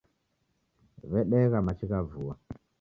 Wedegha 1.11 1.59
machi 1.65 1.85
gha 1.91 1.99
vua 2.09 2.35